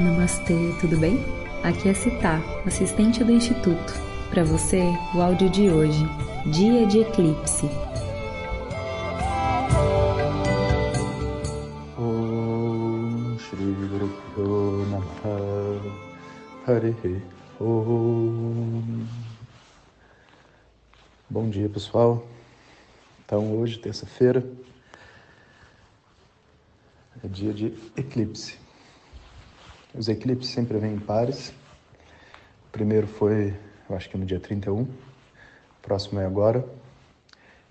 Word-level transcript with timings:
Namastê, 0.00 0.56
tudo 0.80 0.96
bem? 0.96 1.18
Aqui 1.62 1.90
é 1.90 1.92
Citá, 1.92 2.40
assistente 2.64 3.22
do 3.22 3.30
Instituto. 3.30 3.92
Para 4.30 4.42
você, 4.44 4.82
o 5.14 5.20
áudio 5.20 5.50
de 5.50 5.68
hoje, 5.68 6.06
Dia 6.46 6.86
de 6.86 7.00
Eclipse. 7.00 7.68
Shri 13.38 13.74
Bom 21.28 21.50
dia 21.50 21.68
pessoal. 21.68 22.26
Então 23.26 23.54
hoje, 23.58 23.78
terça-feira, 23.78 24.50
é 27.22 27.28
dia 27.28 27.52
de 27.52 27.74
eclipse. 27.98 28.69
Os 29.92 30.08
eclipses 30.08 30.52
sempre 30.52 30.78
vêm 30.78 30.94
em 30.94 30.98
pares. 31.00 31.52
O 32.68 32.70
primeiro 32.70 33.08
foi, 33.08 33.56
eu 33.88 33.96
acho 33.96 34.08
que 34.08 34.16
no 34.16 34.24
dia 34.24 34.38
31, 34.38 34.82
o 34.82 34.88
próximo 35.82 36.20
é 36.20 36.26
agora. 36.26 36.64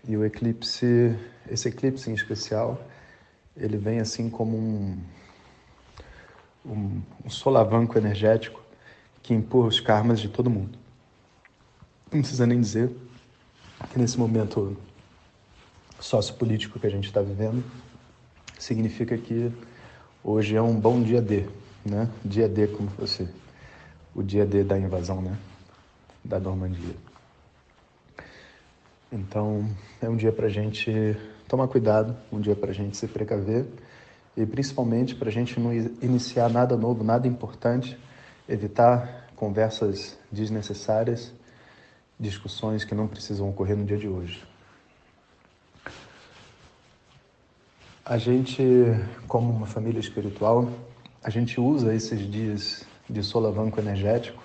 E 0.05 0.17
o 0.17 0.25
eclipse, 0.25 1.17
esse 1.49 1.69
eclipse 1.69 2.09
em 2.09 2.13
especial, 2.13 2.81
ele 3.55 3.77
vem 3.77 3.99
assim 3.99 4.29
como 4.29 4.57
um, 4.57 5.01
um, 6.65 7.01
um 7.23 7.29
solavanco 7.29 7.97
energético 7.97 8.61
que 9.23 9.33
empurra 9.33 9.67
os 9.67 9.79
karmas 9.79 10.19
de 10.19 10.27
todo 10.27 10.49
mundo. 10.49 10.77
Não 12.11 12.19
precisa 12.19 12.45
nem 12.45 12.59
dizer 12.59 12.93
que 13.91 13.97
nesse 13.97 14.19
momento 14.19 14.75
sociopolítico 16.01 16.79
que 16.79 16.87
a 16.87 16.89
gente 16.89 17.05
está 17.05 17.21
vivendo, 17.21 17.63
significa 18.57 19.17
que 19.17 19.51
hoje 20.21 20.57
é 20.57 20.61
um 20.61 20.77
bom 20.77 21.01
dia 21.01 21.21
D, 21.21 21.47
né? 21.85 22.09
Dia 22.23 22.47
D 22.47 22.67
como 22.67 22.89
fosse 22.89 23.27
o 24.13 24.23
dia 24.23 24.45
D 24.45 24.63
da 24.63 24.77
invasão, 24.77 25.21
né? 25.21 25.37
Da 26.23 26.39
Normandia. 26.39 26.95
Então, 29.11 29.67
é 30.01 30.07
um 30.07 30.15
dia 30.15 30.31
para 30.31 30.45
a 30.45 30.49
gente 30.49 31.17
tomar 31.47 31.67
cuidado, 31.67 32.15
um 32.31 32.39
dia 32.39 32.55
para 32.55 32.69
a 32.69 32.73
gente 32.73 32.95
se 32.95 33.07
precaver 33.07 33.65
e 34.37 34.45
principalmente 34.45 35.15
para 35.15 35.29
a 35.29 35.31
gente 35.31 35.59
não 35.59 35.73
iniciar 35.73 36.49
nada 36.49 36.77
novo, 36.77 37.03
nada 37.03 37.27
importante, 37.27 37.97
evitar 38.47 39.27
conversas 39.35 40.17
desnecessárias, 40.31 41.33
discussões 42.19 42.83
que 42.83 42.93
não 42.93 43.07
precisam 43.07 43.49
ocorrer 43.49 43.75
no 43.75 43.85
dia 43.85 43.97
de 43.97 44.07
hoje. 44.07 44.43
A 48.05 48.17
gente, 48.17 48.63
como 49.27 49.51
uma 49.51 49.65
família 49.65 49.99
espiritual, 49.99 50.69
a 51.23 51.29
gente 51.29 51.59
usa 51.59 51.93
esses 51.93 52.19
dias 52.29 52.85
de 53.09 53.21
solavanco 53.23 53.79
energético 53.79 54.43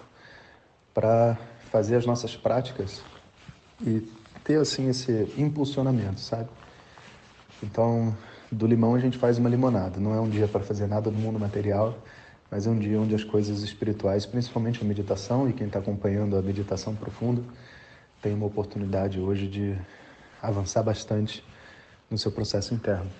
para 0.93 1.37
fazer 1.71 1.97
as 1.97 2.07
nossas 2.07 2.37
práticas 2.37 3.03
e 3.81 4.01
ter 4.45 4.59
assim 4.59 4.89
esse 4.89 5.33
impulsionamento, 5.37 6.21
sabe? 6.21 6.49
Então, 7.63 8.17
do 8.51 8.67
limão 8.67 8.95
a 8.95 8.99
gente 8.99 9.19
faz 9.19 9.39
uma 9.39 9.49
limonada. 9.49 9.99
Não 9.99 10.15
é 10.15 10.21
um 10.21 10.29
dia 10.29 10.47
para 10.47 10.61
fazer 10.61 10.87
nada 10.87 11.11
no 11.11 11.19
mundo 11.19 11.39
material, 11.39 11.97
mas 12.51 12.67
é 12.67 12.71
um 12.71 12.79
dia 12.79 13.01
onde 13.01 13.15
as 13.15 13.25
coisas 13.25 13.63
espirituais, 13.63 14.27
principalmente 14.27 14.83
a 14.83 14.85
meditação 14.85 15.49
e 15.49 15.53
quem 15.53 15.67
está 15.67 15.79
acompanhando 15.79 16.37
a 16.37 16.43
meditação 16.43 16.95
profunda, 16.95 17.43
tem 18.23 18.35
uma 18.35 18.47
oportunidade 18.47 19.19
hoje 19.19 19.49
de 19.49 19.77
avançar 20.41 20.83
bastante 20.83 21.45
no 22.11 22.19
seu 22.19 22.31
processo 22.31 22.75
interno. 22.75 23.11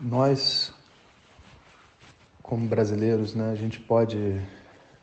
Nós, 0.00 0.72
como 2.42 2.66
brasileiros, 2.66 3.34
né, 3.34 3.52
a 3.52 3.54
gente 3.54 3.78
pode 3.78 4.40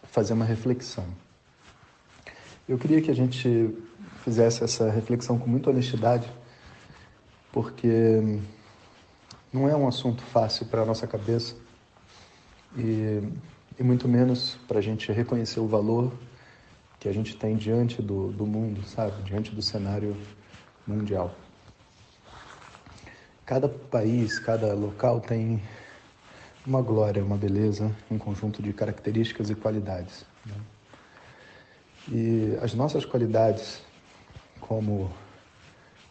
fazer 0.03 0.33
uma 0.33 0.45
reflexão. 0.45 1.05
Eu 2.67 2.77
queria 2.77 3.01
que 3.01 3.09
a 3.09 3.15
gente 3.15 3.73
fizesse 4.23 4.63
essa 4.63 4.89
reflexão 4.91 5.39
com 5.39 5.49
muita 5.49 5.69
honestidade, 5.69 6.31
porque 7.51 8.39
não 9.51 9.67
é 9.67 9.75
um 9.75 9.87
assunto 9.87 10.21
fácil 10.23 10.65
para 10.65 10.81
a 10.81 10.85
nossa 10.85 11.07
cabeça 11.07 11.55
e, 12.77 13.21
e 13.79 13.83
muito 13.83 14.07
menos 14.07 14.57
para 14.67 14.79
a 14.79 14.81
gente 14.81 15.11
reconhecer 15.11 15.59
o 15.59 15.67
valor 15.67 16.11
que 16.99 17.09
a 17.09 17.13
gente 17.13 17.35
tem 17.35 17.55
diante 17.55 18.01
do, 18.01 18.31
do 18.31 18.45
mundo, 18.45 18.83
sabe? 18.83 19.23
Diante 19.23 19.55
do 19.55 19.61
cenário 19.61 20.15
mundial. 20.85 21.33
Cada 23.45 23.67
país, 23.67 24.39
cada 24.39 24.73
local 24.73 25.19
tem 25.19 25.61
uma 26.65 26.81
glória, 26.81 27.23
uma 27.23 27.37
beleza, 27.37 27.91
um 28.09 28.17
conjunto 28.17 28.61
de 28.61 28.71
características 28.71 29.49
e 29.49 29.55
qualidades. 29.55 30.25
Né? 30.45 30.55
E 32.09 32.57
as 32.61 32.73
nossas 32.73 33.05
qualidades 33.05 33.81
como 34.59 35.11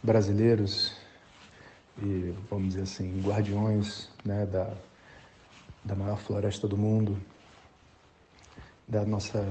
brasileiros 0.03 0.97
e, 2.03 2.35
vamos 2.49 2.69
dizer 2.69 2.83
assim, 2.83 3.21
guardiões 3.21 4.09
né, 4.25 4.47
da, 4.47 4.73
da 5.85 5.95
maior 5.95 6.19
floresta 6.19 6.67
do 6.67 6.77
mundo, 6.77 7.17
da 8.89 9.05
nossa 9.05 9.47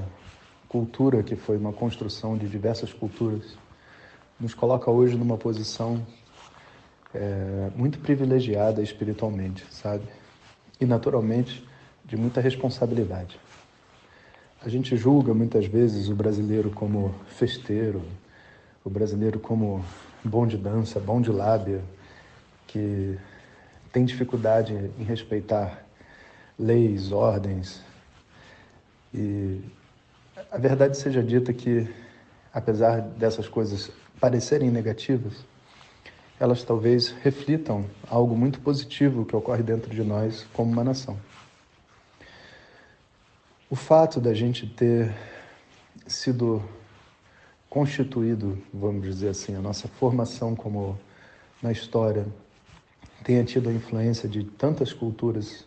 cultura, 0.68 1.22
que 1.22 1.36
foi 1.36 1.56
uma 1.56 1.72
construção 1.72 2.36
de 2.36 2.48
diversas 2.48 2.92
culturas, 2.92 3.56
nos 4.38 4.54
coloca 4.54 4.90
hoje 4.90 5.16
numa 5.16 5.36
posição 5.36 6.04
é, 7.14 7.70
muito 7.74 7.98
privilegiada 7.98 8.82
espiritualmente, 8.82 9.64
sabe? 9.70 10.04
E 10.80 10.84
naturalmente 10.84 11.66
de 12.04 12.16
muita 12.16 12.40
responsabilidade. 12.40 13.38
A 14.62 14.68
gente 14.68 14.96
julga 14.96 15.32
muitas 15.32 15.66
vezes 15.66 16.08
o 16.08 16.14
brasileiro 16.14 16.70
como 16.70 17.14
festeiro, 17.28 18.02
o 18.84 18.90
brasileiro 18.90 19.40
como 19.40 19.84
bom 20.24 20.46
de 20.46 20.56
dança, 20.56 21.00
bom 21.00 21.20
de 21.20 21.30
lábia, 21.30 21.82
que 22.66 23.18
tem 23.92 24.04
dificuldade 24.04 24.90
em 24.98 25.02
respeitar 25.02 25.84
leis, 26.58 27.10
ordens. 27.10 27.82
E 29.14 29.60
a 30.50 30.58
verdade 30.58 30.96
seja 30.96 31.22
dita 31.22 31.52
que, 31.52 31.88
apesar 32.52 33.00
dessas 33.00 33.48
coisas 33.48 33.90
parecerem 34.20 34.70
negativas, 34.70 35.44
elas 36.40 36.64
talvez 36.64 37.10
reflitam 37.22 37.84
algo 38.08 38.34
muito 38.34 38.60
positivo 38.60 39.26
que 39.26 39.36
ocorre 39.36 39.62
dentro 39.62 39.94
de 39.94 40.02
nós 40.02 40.46
como 40.54 40.72
uma 40.72 40.82
nação. 40.82 41.18
O 43.68 43.76
fato 43.76 44.18
da 44.18 44.32
gente 44.32 44.66
ter 44.66 45.14
sido 46.06 46.62
constituído, 47.68 48.58
vamos 48.72 49.02
dizer 49.02 49.28
assim, 49.28 49.54
a 49.54 49.60
nossa 49.60 49.86
formação 49.86 50.56
como 50.56 50.98
na 51.62 51.70
história 51.70 52.26
tenha 53.22 53.44
tido 53.44 53.68
a 53.68 53.72
influência 53.72 54.26
de 54.26 54.42
tantas 54.42 54.94
culturas 54.94 55.66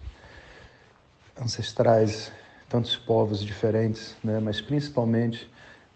ancestrais, 1.39 2.31
tantos 2.67 2.97
povos 2.97 3.43
diferentes, 3.43 4.15
né? 4.23 4.39
mas 4.39 4.59
principalmente 4.59 5.47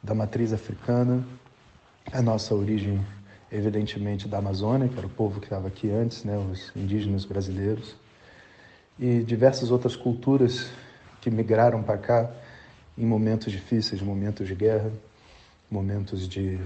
da 0.03 0.13
matriz 0.13 0.53
africana, 0.53 1.27
a 2.13 2.21
nossa 2.21 2.53
origem 2.53 3.03
evidentemente 3.51 4.27
da 4.27 4.39
Amazônia, 4.39 4.87
que 4.87 4.97
era 4.97 5.07
o 5.07 5.09
povo 5.09 5.39
que 5.39 5.45
estava 5.45 5.67
aqui 5.67 5.89
antes, 5.89 6.23
né, 6.23 6.37
os 6.37 6.71
indígenas 6.75 7.25
brasileiros, 7.25 7.95
e 8.99 9.21
diversas 9.23 9.71
outras 9.71 9.95
culturas 9.95 10.69
que 11.21 11.29
migraram 11.29 11.83
para 11.83 11.97
cá 11.97 12.31
em 12.97 13.05
momentos 13.05 13.51
difíceis, 13.51 14.01
momentos 14.01 14.47
de 14.47 14.55
guerra, 14.55 14.91
momentos 15.69 16.27
de, 16.27 16.57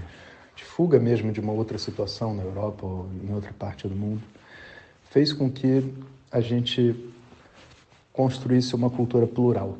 de 0.56 0.64
fuga 0.64 0.98
mesmo 0.98 1.30
de 1.30 1.40
uma 1.40 1.52
outra 1.52 1.78
situação 1.78 2.34
na 2.34 2.42
Europa 2.42 2.86
ou 2.86 3.08
em 3.22 3.32
outra 3.34 3.52
parte 3.52 3.86
do 3.86 3.94
mundo, 3.94 4.22
fez 5.10 5.32
com 5.32 5.50
que 5.50 5.92
a 6.30 6.40
gente 6.40 7.12
construísse 8.12 8.74
uma 8.74 8.88
cultura 8.88 9.26
plural. 9.26 9.76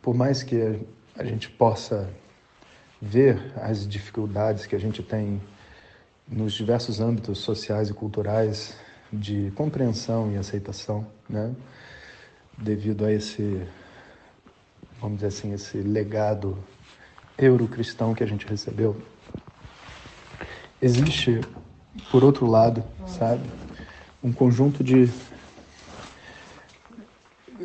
Por 0.00 0.14
mais 0.14 0.42
que 0.42 0.80
a 1.16 1.24
gente 1.24 1.50
possa 1.50 2.08
ver 3.02 3.52
as 3.56 3.86
dificuldades 3.86 4.66
que 4.66 4.76
a 4.76 4.78
gente 4.78 5.02
tem 5.02 5.40
nos 6.30 6.52
diversos 6.52 7.00
âmbitos 7.00 7.38
sociais 7.38 7.90
e 7.90 7.92
culturais 7.92 8.76
de 9.12 9.50
compreensão 9.56 10.30
e 10.30 10.36
aceitação, 10.36 11.04
né? 11.28 11.52
Devido 12.56 13.04
a 13.04 13.12
esse, 13.12 13.60
vamos 15.00 15.16
dizer 15.16 15.26
assim, 15.26 15.52
esse 15.52 15.78
legado 15.78 16.56
eurocristão 17.36 18.14
que 18.14 18.22
a 18.22 18.26
gente 18.26 18.46
recebeu. 18.46 18.96
Existe, 20.80 21.40
por 22.12 22.22
outro 22.22 22.46
lado, 22.46 22.84
sabe, 23.08 23.42
um 24.22 24.32
conjunto 24.32 24.84
de 24.84 25.10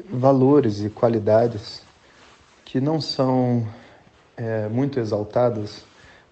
valores 0.09 0.81
e 0.81 0.89
qualidades 0.89 1.83
que 2.63 2.81
não 2.81 2.99
são 2.99 3.67
é, 4.35 4.67
muito 4.67 4.99
exaltadas 4.99 5.85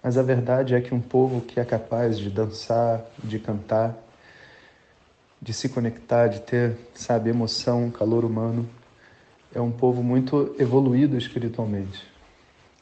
mas 0.04 0.18
a 0.18 0.22
verdade 0.22 0.74
é 0.74 0.82
que 0.82 0.92
um 0.94 1.00
povo 1.00 1.40
que 1.40 1.58
é 1.58 1.64
capaz 1.64 2.18
de 2.18 2.28
dançar, 2.28 3.00
de 3.22 3.38
cantar, 3.38 3.96
de 5.40 5.54
se 5.54 5.66
conectar, 5.70 6.26
de 6.26 6.42
ter, 6.42 6.76
sabe, 6.94 7.30
emoção, 7.30 7.90
calor 7.90 8.22
humano. 8.22 8.68
É 9.54 9.62
um 9.62 9.70
povo 9.70 10.02
muito 10.02 10.54
evoluído 10.58 11.16
espiritualmente, 11.16 12.06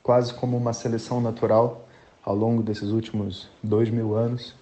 quase 0.02 0.34
como 0.34 0.56
uma 0.56 0.72
seleção 0.72 1.20
natural 1.20 1.86
ao 2.24 2.34
longo 2.34 2.60
desses 2.60 2.90
últimos 2.90 3.48
dois 3.62 3.88
mil 3.88 4.16
anos. 4.16 4.56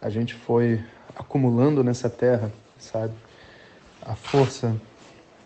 A 0.00 0.08
gente 0.08 0.32
foi 0.32 0.82
acumulando 1.14 1.84
nessa 1.84 2.08
terra, 2.08 2.50
sabe, 2.78 3.12
a 4.00 4.14
força 4.14 4.74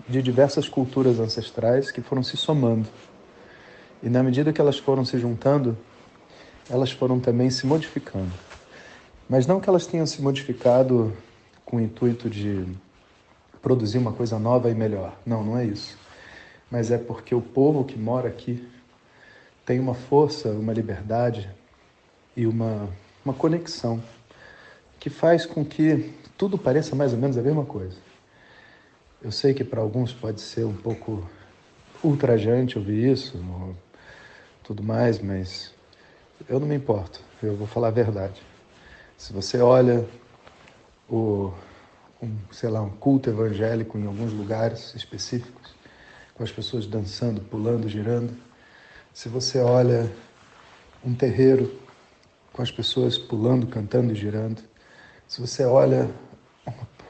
de 0.08 0.22
diversas 0.22 0.68
culturas 0.68 1.18
ancestrais 1.18 1.90
que 1.90 2.00
foram 2.00 2.22
se 2.22 2.36
somando. 2.36 2.86
E 4.00 4.08
na 4.08 4.22
medida 4.22 4.52
que 4.52 4.60
elas 4.60 4.78
foram 4.78 5.04
se 5.04 5.18
juntando, 5.18 5.76
elas 6.68 6.90
foram 6.90 7.20
também 7.20 7.50
se 7.50 7.66
modificando. 7.66 8.32
Mas 9.28 9.46
não 9.46 9.60
que 9.60 9.68
elas 9.68 9.86
tenham 9.86 10.06
se 10.06 10.20
modificado 10.22 11.12
com 11.64 11.78
o 11.78 11.80
intuito 11.80 12.30
de 12.30 12.64
produzir 13.60 13.98
uma 13.98 14.12
coisa 14.12 14.38
nova 14.38 14.70
e 14.70 14.74
melhor. 14.74 15.16
Não, 15.24 15.42
não 15.42 15.58
é 15.58 15.64
isso. 15.64 15.98
Mas 16.70 16.90
é 16.90 16.98
porque 16.98 17.34
o 17.34 17.40
povo 17.40 17.84
que 17.84 17.98
mora 17.98 18.28
aqui 18.28 18.66
tem 19.64 19.80
uma 19.80 19.94
força, 19.94 20.50
uma 20.50 20.72
liberdade 20.72 21.50
e 22.36 22.46
uma, 22.46 22.88
uma 23.24 23.34
conexão 23.34 24.00
que 25.00 25.10
faz 25.10 25.44
com 25.44 25.64
que 25.64 26.12
tudo 26.36 26.56
pareça 26.56 26.94
mais 26.94 27.12
ou 27.12 27.18
menos 27.18 27.36
a 27.36 27.42
mesma 27.42 27.64
coisa. 27.64 27.96
Eu 29.22 29.32
sei 29.32 29.54
que 29.54 29.64
para 29.64 29.80
alguns 29.80 30.12
pode 30.12 30.40
ser 30.40 30.64
um 30.64 30.76
pouco 30.76 31.28
ultrajante 32.02 32.78
ouvir 32.78 33.12
isso, 33.12 33.42
tudo 34.62 34.82
mais, 34.82 35.20
mas 35.20 35.74
eu 36.48 36.60
não 36.60 36.66
me 36.66 36.74
importo, 36.74 37.20
eu 37.42 37.56
vou 37.56 37.66
falar 37.66 37.88
a 37.88 37.92
verdade. 37.92 38.42
Se 39.16 39.32
você 39.32 39.58
olha 39.58 40.06
o, 41.08 41.52
um, 42.22 42.36
sei 42.52 42.68
lá, 42.68 42.82
um 42.82 42.90
culto 42.90 43.30
evangélico 43.30 43.98
em 43.98 44.06
alguns 44.06 44.32
lugares 44.32 44.94
específicos, 44.94 45.74
com 46.34 46.42
as 46.42 46.52
pessoas 46.52 46.86
dançando, 46.86 47.40
pulando, 47.40 47.88
girando. 47.88 48.36
Se 49.12 49.28
você 49.28 49.58
olha 49.58 50.12
um 51.04 51.14
terreiro 51.14 51.80
com 52.52 52.62
as 52.62 52.70
pessoas 52.70 53.16
pulando, 53.16 53.66
cantando 53.66 54.12
e 54.12 54.14
girando. 54.14 54.62
Se 55.26 55.40
você 55.40 55.64
olha 55.64 56.10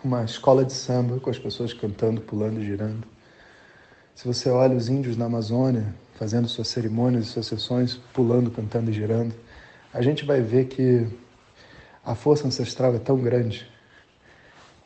uma 0.03 0.25
escola 0.25 0.65
de 0.65 0.73
samba 0.73 1.19
com 1.19 1.31
as 1.31 1.39
pessoas 1.39 1.73
cantando, 1.73 2.21
pulando 2.21 2.61
e 2.61 2.65
girando. 2.65 3.07
Se 4.15 4.27
você 4.27 4.49
olha 4.49 4.77
os 4.77 4.89
índios 4.89 5.17
na 5.17 5.25
Amazônia 5.27 5.93
fazendo 6.17 6.49
suas 6.49 6.69
cerimônias 6.69 7.27
e 7.27 7.29
suas 7.29 7.47
sessões, 7.47 8.01
pulando, 8.13 8.51
cantando 8.51 8.91
e 8.91 8.93
girando, 8.93 9.35
a 9.93 10.03
gente 10.03 10.25
vai 10.25 10.41
ver 10.41 10.67
que 10.67 11.07
a 12.05 12.15
força 12.15 12.47
ancestral 12.47 12.95
é 12.95 12.99
tão 12.99 13.19
grande 13.19 13.71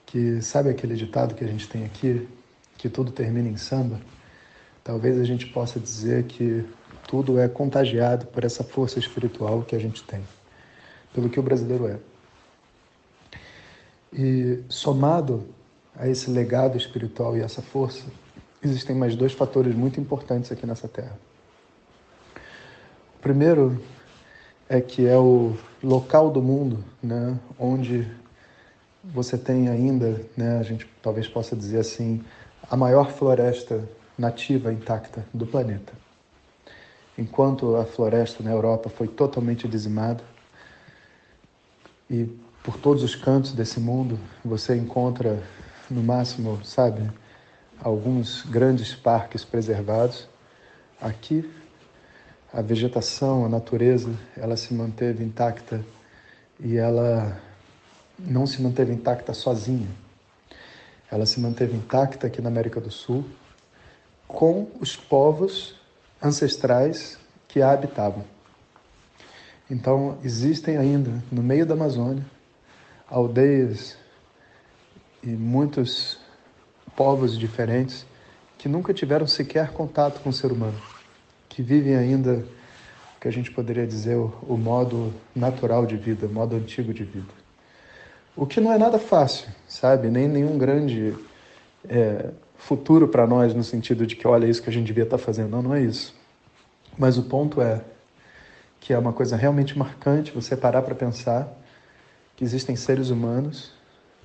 que 0.06 0.43
sabe 0.43 0.71
aquele 0.71 0.94
ditado 0.97 1.35
que 1.35 1.44
a 1.44 1.47
gente 1.47 1.69
tem 1.69 1.85
aqui, 1.85 2.29
que 2.77 2.88
tudo 2.88 3.12
termina 3.12 3.49
em 3.49 3.56
samba? 3.56 4.00
Talvez 4.82 5.19
a 5.21 5.25
gente 5.25 5.47
possa 5.47 5.79
dizer 5.79 6.25
que 6.25 6.65
tudo 7.06 7.38
é 7.38 7.49
contagiado 7.49 8.27
por 8.27 8.43
essa 8.43 8.65
força 8.65 8.99
espiritual 8.99 9.62
que 9.62 9.77
a 9.77 9.79
gente 9.79 10.03
tem, 10.03 10.23
pelo 11.15 11.29
que 11.29 11.38
o 11.38 11.43
brasileiro 11.43 11.87
é. 11.87 11.99
E 14.12 14.65
somado 14.69 15.47
a 15.94 16.09
esse 16.09 16.29
legado 16.31 16.77
espiritual 16.77 17.37
e 17.37 17.41
essa 17.41 17.62
força, 17.62 18.05
existem 18.62 18.94
mais 18.94 19.16
dois 19.16 19.32
fatores 19.32 19.74
muito 19.74 20.00
importantes 20.00 20.52
aqui 20.52 20.66
nessa 20.66 20.88
terra. 20.88 21.18
O 23.16 23.22
primeiro 23.22 23.82
é 24.68 24.80
que 24.80 25.06
é 25.06 25.18
o 25.18 25.56
local 25.82 26.30
do 26.30 26.40
mundo, 26.40 26.84
né, 27.02 27.38
onde 27.58 28.06
você 29.02 29.36
tem 29.36 29.68
ainda, 29.68 30.24
né, 30.36 30.58
a 30.58 30.62
gente 30.62 30.86
talvez 31.02 31.26
possa 31.26 31.56
dizer 31.56 31.78
assim, 31.78 32.22
a 32.70 32.76
maior 32.76 33.10
floresta 33.10 33.88
nativa 34.16 34.72
intacta 34.72 35.24
do 35.32 35.46
planeta. 35.46 35.92
Enquanto 37.16 37.76
a 37.76 37.84
floresta 37.84 38.42
na 38.42 38.50
Europa 38.50 38.88
foi 38.88 39.08
totalmente 39.08 39.66
dizimada 39.66 40.22
e 42.08 42.26
por 42.62 42.76
todos 42.76 43.02
os 43.02 43.14
cantos 43.14 43.52
desse 43.52 43.80
mundo 43.80 44.18
você 44.44 44.76
encontra 44.76 45.42
no 45.90 46.02
máximo, 46.02 46.62
sabe, 46.64 47.10
alguns 47.82 48.43
grandes 48.43 48.94
parques 48.94 49.44
preservados. 49.44 50.29
Aqui 51.00 51.50
a 52.53 52.61
vegetação, 52.61 53.44
a 53.44 53.49
natureza, 53.49 54.12
ela 54.37 54.56
se 54.56 54.75
manteve 54.75 55.25
intacta 55.25 55.85
e 56.59 56.77
ela 56.77 57.41
não 58.19 58.47
se 58.47 58.61
manteve 58.61 58.93
intacta 58.93 59.32
sozinha. 59.32 59.88
Ela 61.11 61.27
se 61.27 61.41
manteve 61.41 61.77
intacta 61.77 62.27
aqui 62.27 62.43
na 62.43 62.49
América 62.49 62.81
do 62.81 62.91
Sul 62.91 63.25
com 64.27 64.71
os 64.81 64.97
povos 64.97 65.75
ancestrais 66.23 67.19
que 67.49 67.62
a 67.62 67.73
habitavam. 67.73 68.25
Então, 69.71 70.19
existem 70.25 70.77
ainda 70.77 71.23
no 71.31 71.43
meio 71.43 71.65
da 71.65 71.75
Amazônia 71.75 72.25
aldeias 73.09 73.97
e 75.23 75.29
muitos 75.29 76.19
povos 76.96 77.38
diferentes 77.38 78.06
que 78.58 78.69
nunca 78.69 78.92
tiveram 78.92 79.26
sequer 79.26 79.72
contato 79.72 80.20
com 80.20 80.31
o 80.31 80.32
ser 80.32 80.52
humano, 80.52 80.78
que 81.48 81.62
vivem 81.62 81.96
ainda 81.96 82.44
que 83.20 83.28
a 83.28 83.31
gente 83.31 83.50
poderia 83.50 83.87
dizer 83.87 84.16
o, 84.16 84.32
o 84.42 84.56
modo 84.56 85.12
natural 85.34 85.84
de 85.87 85.96
vida, 85.96 86.26
o 86.26 86.31
modo 86.31 86.56
antigo 86.56 86.92
de 86.92 87.04
vida. 87.04 87.32
O 88.37 88.46
que 88.46 88.60
não 88.60 88.72
é 88.72 88.78
nada 88.78 88.98
fácil, 88.98 89.48
sabe? 89.69 90.08
Nem 90.08 90.28
nenhum 90.28 90.56
grande 90.56 91.14
é, 91.88 92.31
futuro 92.56 93.08
para 93.08 93.26
nós 93.26 93.54
no 93.54 93.64
sentido 93.64 94.06
de 94.06 94.16
que, 94.16 94.26
olha, 94.26 94.46
é 94.46 94.48
isso 94.48 94.62
que 94.62 94.70
a 94.70 94.72
gente 94.72 94.86
devia 94.86 95.04
estar 95.04 95.19
tá 95.19 95.22
fazendo. 95.22 95.50
Não, 95.50 95.62
não 95.62 95.75
é 95.75 95.82
isso. 95.82 96.14
Mas 96.96 97.19
o 97.19 97.22
ponto 97.25 97.60
é 97.60 97.82
que 98.78 98.93
é 98.93 98.98
uma 98.98 99.12
coisa 99.12 99.36
realmente 99.36 99.78
marcante 99.78 100.32
você 100.32 100.56
parar 100.56 100.82
para 100.82 100.94
pensar 100.94 101.48
que 102.36 102.44
existem 102.44 102.76
seres 102.76 103.10
humanos 103.10 103.72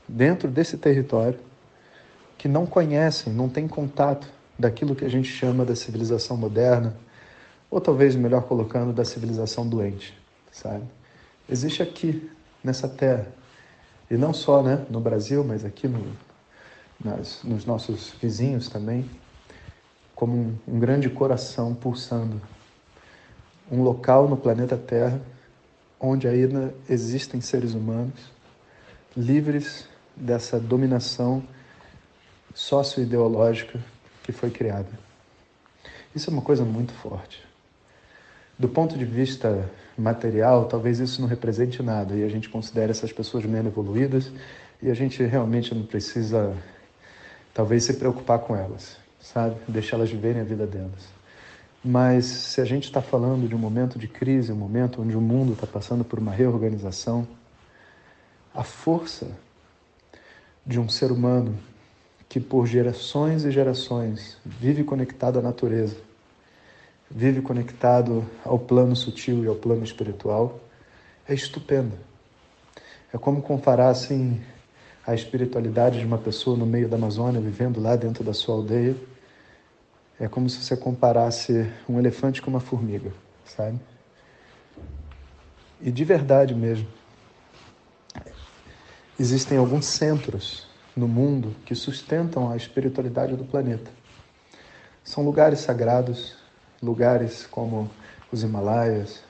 dentro 0.07 0.49
desse 0.49 0.77
território 0.77 1.39
que 2.37 2.47
não 2.47 2.65
conhecem, 2.65 3.33
não 3.33 3.49
têm 3.49 3.67
contato 3.67 4.27
daquilo 4.57 4.95
que 4.95 5.05
a 5.05 5.09
gente 5.09 5.27
chama 5.29 5.65
da 5.65 5.75
civilização 5.75 6.37
moderna, 6.37 6.95
ou 7.69 7.81
talvez, 7.81 8.15
melhor 8.15 8.43
colocando, 8.43 8.93
da 8.93 9.03
civilização 9.03 9.67
doente, 9.67 10.17
sabe? 10.51 10.83
Existe 11.49 11.81
aqui, 11.81 12.29
nessa 12.63 12.87
terra, 12.87 13.27
e 14.09 14.15
não 14.15 14.33
só 14.33 14.61
né, 14.61 14.85
no 14.89 14.99
Brasil, 14.99 15.43
mas 15.43 15.65
aqui 15.65 15.87
no, 15.87 16.05
nas, 17.03 17.43
nos 17.43 17.65
nossos 17.65 18.13
vizinhos 18.21 18.69
também, 18.69 19.09
como 20.15 20.35
um, 20.35 20.57
um 20.67 20.79
grande 20.79 21.09
coração 21.09 21.73
pulsando. 21.73 22.41
Um 23.71 23.81
local 23.81 24.29
no 24.29 24.37
planeta 24.37 24.77
Terra 24.77 25.19
onde 25.99 26.27
ainda 26.27 26.73
existem 26.89 27.41
seres 27.41 27.73
humanos 27.73 28.31
livres 29.15 29.87
dessa 30.15 30.59
dominação 30.59 31.43
socioideológica 32.55 33.79
que 34.23 34.31
foi 34.31 34.49
criada. 34.49 34.87
Isso 36.15 36.29
é 36.29 36.33
uma 36.33 36.41
coisa 36.41 36.63
muito 36.63 36.93
forte. 36.93 37.43
Do 38.57 38.69
ponto 38.69 38.97
de 38.97 39.03
vista 39.03 39.69
material, 39.97 40.65
talvez 40.65 40.99
isso 40.99 41.21
não 41.21 41.27
represente 41.27 41.83
nada 41.83 42.15
e 42.15 42.23
a 42.23 42.29
gente 42.29 42.47
considera 42.47 42.91
essas 42.91 43.11
pessoas 43.11 43.43
menos 43.43 43.71
evoluídas 43.71 44.31
e 44.81 44.89
a 44.89 44.93
gente 44.93 45.21
realmente 45.21 45.75
não 45.75 45.83
precisa, 45.83 46.55
talvez, 47.53 47.83
se 47.83 47.93
preocupar 47.95 48.39
com 48.39 48.55
elas, 48.55 48.95
sabe? 49.19 49.57
Deixá-las 49.67 50.09
viverem 50.09 50.41
a 50.41 50.45
vida 50.45 50.65
delas. 50.65 51.13
Mas 51.83 52.25
se 52.25 52.61
a 52.61 52.65
gente 52.65 52.85
está 52.85 53.01
falando 53.01 53.47
de 53.47 53.53
um 53.53 53.59
momento 53.59 53.99
de 53.99 54.07
crise, 54.07 54.53
um 54.53 54.55
momento 54.55 55.01
onde 55.01 55.17
o 55.17 55.21
mundo 55.21 55.53
está 55.53 55.67
passando 55.67 56.05
por 56.05 56.17
uma 56.17 56.31
reorganização, 56.31 57.27
a 58.53 58.63
força 58.63 59.27
de 60.65 60.79
um 60.79 60.87
ser 60.87 61.11
humano 61.11 61.59
que 62.27 62.39
por 62.39 62.65
gerações 62.65 63.45
e 63.45 63.51
gerações 63.51 64.37
vive 64.45 64.83
conectado 64.83 65.39
à 65.39 65.41
natureza, 65.41 65.95
vive 67.09 67.41
conectado 67.41 68.25
ao 68.43 68.57
plano 68.57 68.95
sutil 68.95 69.43
e 69.43 69.47
ao 69.47 69.55
plano 69.55 69.83
espiritual, 69.83 70.59
é 71.27 71.33
estupenda. 71.33 71.97
É 73.13 73.17
como 73.17 73.41
comparassem 73.41 74.41
a 75.05 75.13
espiritualidade 75.13 75.99
de 75.99 76.05
uma 76.05 76.17
pessoa 76.17 76.57
no 76.57 76.65
meio 76.65 76.89
da 76.89 76.97
Amazônia, 76.97 77.39
vivendo 77.39 77.79
lá 77.79 77.95
dentro 77.95 78.23
da 78.23 78.33
sua 78.33 78.55
aldeia. 78.55 78.95
É 80.19 80.27
como 80.27 80.49
se 80.49 80.63
você 80.63 80.75
comparasse 80.75 81.69
um 81.87 81.99
elefante 81.99 82.41
com 82.41 82.49
uma 82.49 82.59
formiga, 82.59 83.11
sabe? 83.45 83.79
E 85.79 85.91
de 85.91 86.03
verdade 86.03 86.55
mesmo, 86.55 86.87
existem 89.19 89.57
alguns 89.57 89.85
centros 89.85 90.67
no 90.95 91.07
mundo 91.07 91.55
que 91.65 91.75
sustentam 91.75 92.51
a 92.51 92.55
espiritualidade 92.55 93.35
do 93.35 93.43
planeta. 93.43 93.91
São 95.03 95.23
lugares 95.23 95.59
sagrados 95.59 96.37
lugares 96.81 97.47
como 97.47 97.89
os 98.31 98.43
Himalaias, 98.43 99.23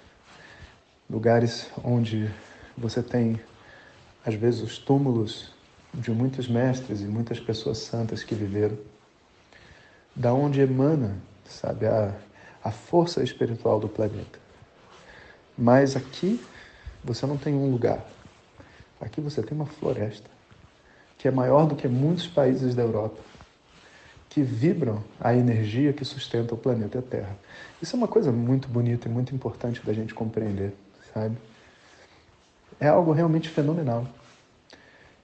lugares 1.10 1.70
onde 1.84 2.30
você 2.78 3.02
tem, 3.02 3.40
às 4.26 4.36
vezes, 4.36 4.62
os 4.62 4.78
túmulos 4.78 5.54
de 5.94 6.12
muitos 6.12 6.48
mestres 6.48 7.02
e 7.02 7.06
muitas 7.06 7.40
pessoas 7.40 7.78
santas 7.78 8.24
que 8.24 8.36
viveram, 8.36 8.78
da 10.14 10.34
onde 10.34 10.60
emana, 10.60 11.18
sabe, 11.46 11.86
a, 11.86 12.14
a 12.64 12.72
força 12.72 13.24
espiritual 13.24 13.80
do 13.80 13.88
planeta. 13.88 14.40
Mas 15.58 15.96
aqui 15.96 16.44
você 17.04 17.26
não 17.26 17.38
tem 17.38 17.54
um 17.54 17.72
lugar. 17.72 18.06
Aqui 19.00 19.22
você 19.22 19.42
tem 19.42 19.56
uma 19.56 19.66
floresta 19.66 20.35
que 21.18 21.28
é 21.28 21.32
maior 21.32 21.66
do 21.66 21.76
que 21.76 21.88
muitos 21.88 22.28
países 22.28 22.76
da 22.76 22.84
Europa, 22.84 23.20
que 24.30 24.42
vibram 24.42 25.04
a 25.20 25.34
energia 25.34 25.94
que 25.94 26.04
sustenta 26.04 26.54
o 26.54 26.58
planeta 26.58 27.02
Terra. 27.02 27.38
Isso 27.82 27.96
é 27.96 27.98
uma 27.98 28.08
coisa 28.08 28.32
muito 28.32 28.68
bonita 28.68 29.08
e 29.08 29.12
muito 29.12 29.34
importante 29.34 29.82
da 29.86 29.94
gente 29.94 30.14
compreender, 30.14 30.74
sabe? 31.14 31.38
É 32.80 32.88
algo 32.88 33.12
realmente 33.12 33.48
fenomenal, 33.50 34.06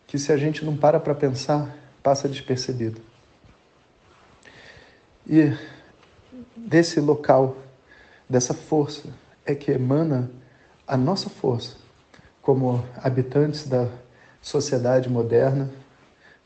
que 0.07 0.17
se 0.17 0.31
a 0.31 0.37
gente 0.37 0.63
não 0.63 0.75
para 0.77 0.99
para 0.99 1.13
pensar, 1.13 1.75
passa 2.01 2.27
despercebido. 2.27 3.01
E 5.27 5.53
desse 6.55 6.99
local, 6.99 7.57
dessa 8.29 8.53
força, 8.53 9.09
é 9.45 9.53
que 9.53 9.71
emana 9.71 10.31
a 10.87 10.97
nossa 10.97 11.29
força 11.29 11.75
como 12.41 12.83
habitantes 12.97 13.67
da 13.67 13.87
sociedade 14.41 15.09
moderna, 15.09 15.69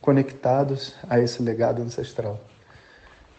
conectados 0.06 0.94
a 1.10 1.20
esse 1.20 1.42
legado 1.42 1.82
ancestral. 1.82 2.40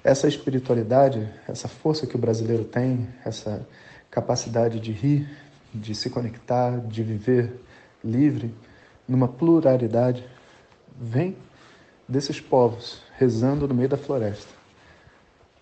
Essa 0.03 0.27
espiritualidade, 0.27 1.33
essa 1.47 1.69
força 1.69 2.09
que 2.09 2.17
o 2.17 2.19
brasileiro 2.19 2.65
tem, 2.65 3.09
essa 3.25 3.65
capacidade 4.11 4.81
de 4.81 4.91
rir, 4.91 5.29
de 5.73 5.95
se 5.95 6.11
conectar, 6.11 6.81
de 6.81 7.05
viver 7.05 7.61
livre, 8.03 8.53
numa 9.07 9.29
pluralidade, 9.29 10.27
vem 11.01 11.37
desses 12.09 12.41
povos 12.41 13.01
rezando 13.17 13.69
no 13.69 13.75
meio 13.75 13.89
da 13.89 13.97
floresta. 13.97 14.53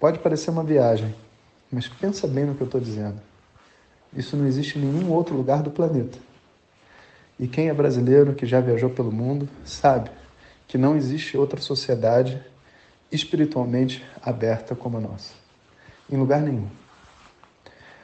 Pode 0.00 0.18
parecer 0.20 0.50
uma 0.50 0.64
viagem, 0.64 1.14
mas 1.70 1.86
pensa 1.86 2.26
bem 2.26 2.46
no 2.46 2.54
que 2.54 2.62
eu 2.62 2.66
estou 2.66 2.80
dizendo. 2.80 3.20
Isso 4.16 4.38
não 4.38 4.46
existe 4.46 4.78
em 4.78 4.82
nenhum 4.82 5.12
outro 5.12 5.36
lugar 5.36 5.62
do 5.62 5.70
planeta. 5.70 6.18
E 7.38 7.46
quem 7.46 7.68
é 7.68 7.74
brasileiro, 7.74 8.34
que 8.34 8.46
já 8.46 8.60
viajou 8.60 8.88
pelo 8.88 9.12
mundo, 9.12 9.46
sabe 9.64 10.10
que 10.66 10.78
não 10.78 10.96
existe 10.96 11.36
outra 11.36 11.60
sociedade 11.60 12.40
espiritualmente 13.10 14.04
aberta 14.22 14.74
como 14.74 14.98
a 14.98 15.00
nossa. 15.00 15.32
Em 16.10 16.16
lugar 16.16 16.40
nenhum. 16.40 16.68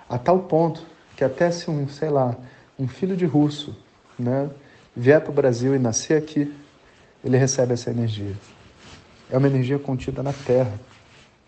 A 0.09 0.19
tal 0.19 0.41
ponto 0.41 0.85
que 1.17 1.25
até 1.25 1.51
se 1.51 1.71
um, 1.71 1.89
sei 1.89 2.09
lá, 2.09 2.37
um 2.79 2.89
filho 2.89 3.17
de 3.17 3.27
russo, 3.27 3.77
né, 4.19 4.51
vier 4.97 5.21
para 5.21 5.31
o 5.31 5.35
Brasil 5.35 5.75
e 5.75 5.79
nascer 5.79 6.17
aqui, 6.17 6.53
ele 7.25 7.37
recebe 7.37 7.75
essa 7.75 7.91
energia. 7.91 8.35
É 9.31 9.37
uma 9.37 9.47
energia 9.47 9.79
contida 9.79 10.23
na 10.23 10.33
terra, 10.33 10.73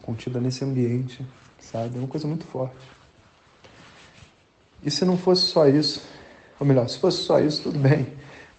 contida 0.02 0.40
nesse 0.40 0.64
ambiente, 0.64 1.26
sabe? 1.58 1.96
É 1.96 1.98
uma 1.98 2.08
coisa 2.08 2.26
muito 2.28 2.44
forte. 2.44 2.76
E 4.84 4.90
se 4.90 5.04
não 5.04 5.16
fosse 5.16 5.42
só 5.42 5.66
isso, 5.68 6.02
ou 6.58 6.66
melhor, 6.66 6.88
se 6.88 6.98
fosse 6.98 7.22
só 7.22 7.40
isso, 7.40 7.62
tudo 7.62 7.78
bem. 7.78 8.06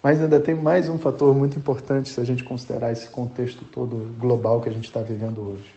Mas 0.04 0.20
ainda 0.20 0.38
tem 0.38 0.54
mais 0.54 0.86
um 0.90 0.98
fator 0.98 1.34
muito 1.34 1.58
importante 1.58 2.10
se 2.10 2.20
a 2.20 2.24
gente 2.24 2.44
considerar 2.44 2.92
esse 2.92 3.08
contexto 3.08 3.64
todo 3.64 4.14
global 4.18 4.60
que 4.60 4.68
a 4.68 4.72
gente 4.72 4.84
está 4.84 5.00
vivendo 5.00 5.40
hoje. 5.40 5.74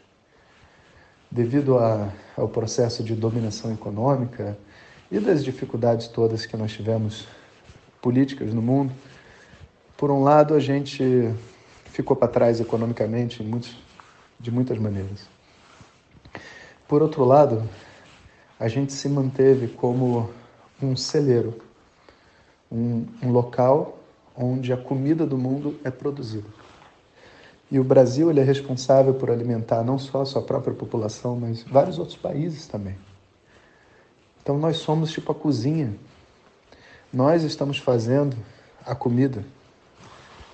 Devido 1.31 1.77
a, 1.77 2.11
ao 2.35 2.49
processo 2.49 3.01
de 3.05 3.15
dominação 3.15 3.71
econômica 3.71 4.57
e 5.09 5.17
das 5.17 5.45
dificuldades 5.45 6.09
todas 6.09 6.45
que 6.45 6.57
nós 6.57 6.73
tivemos 6.73 7.25
políticas 8.01 8.53
no 8.53 8.61
mundo, 8.61 8.93
por 9.95 10.11
um 10.11 10.21
lado 10.21 10.55
a 10.55 10.59
gente 10.59 11.33
ficou 11.85 12.13
para 12.13 12.27
trás 12.27 12.59
economicamente 12.59 13.41
muitos, 13.41 13.77
de 14.37 14.51
muitas 14.51 14.77
maneiras. 14.77 15.25
Por 16.85 17.01
outro 17.01 17.23
lado, 17.23 17.63
a 18.59 18.67
gente 18.67 18.91
se 18.91 19.07
manteve 19.07 19.69
como 19.69 20.29
um 20.83 20.97
celeiro 20.97 21.61
um, 22.69 23.05
um 23.23 23.31
local 23.31 23.97
onde 24.37 24.71
a 24.71 24.77
comida 24.77 25.25
do 25.25 25.37
mundo 25.37 25.79
é 25.83 25.89
produzida. 25.89 26.47
E 27.69 27.79
o 27.79 27.83
Brasil 27.83 28.29
ele 28.29 28.39
é 28.39 28.43
responsável 28.43 29.13
por 29.13 29.29
alimentar 29.29 29.83
não 29.83 29.97
só 29.99 30.21
a 30.21 30.25
sua 30.25 30.41
própria 30.41 30.73
população, 30.73 31.35
mas 31.35 31.63
vários 31.63 31.99
outros 31.99 32.17
países 32.17 32.67
também. 32.67 32.95
Então 34.41 34.57
nós 34.57 34.77
somos 34.77 35.11
tipo 35.11 35.31
a 35.31 35.35
cozinha. 35.35 35.93
Nós 37.11 37.43
estamos 37.43 37.77
fazendo 37.79 38.37
a 38.85 38.95
comida 38.95 39.43